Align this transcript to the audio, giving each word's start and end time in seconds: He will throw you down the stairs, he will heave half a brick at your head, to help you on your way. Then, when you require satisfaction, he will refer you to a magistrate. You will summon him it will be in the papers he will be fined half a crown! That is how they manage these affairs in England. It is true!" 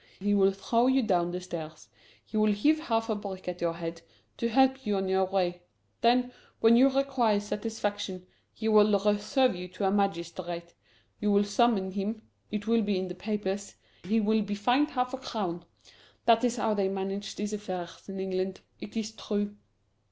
He 0.19 0.33
will 0.33 0.49
throw 0.51 0.87
you 0.87 1.03
down 1.03 1.29
the 1.29 1.39
stairs, 1.39 1.87
he 2.25 2.35
will 2.35 2.51
heave 2.53 2.79
half 2.79 3.07
a 3.07 3.13
brick 3.13 3.47
at 3.47 3.61
your 3.61 3.73
head, 3.73 4.01
to 4.37 4.49
help 4.49 4.83
you 4.83 4.95
on 4.95 5.07
your 5.07 5.25
way. 5.25 5.61
Then, 6.01 6.31
when 6.59 6.75
you 6.75 6.89
require 6.89 7.39
satisfaction, 7.39 8.25
he 8.51 8.67
will 8.67 8.91
refer 9.05 9.51
you 9.53 9.67
to 9.67 9.85
a 9.85 9.91
magistrate. 9.91 10.73
You 11.19 11.31
will 11.31 11.43
summon 11.43 11.91
him 11.91 12.23
it 12.49 12.65
will 12.65 12.81
be 12.81 12.97
in 12.97 13.09
the 13.09 13.13
papers 13.13 13.75
he 14.03 14.19
will 14.19 14.41
be 14.41 14.55
fined 14.55 14.89
half 14.89 15.13
a 15.13 15.19
crown! 15.19 15.65
That 16.25 16.43
is 16.43 16.55
how 16.55 16.73
they 16.73 16.89
manage 16.89 17.35
these 17.35 17.53
affairs 17.53 18.01
in 18.09 18.19
England. 18.19 18.61
It 18.79 18.97
is 18.97 19.11
true!" 19.11 19.55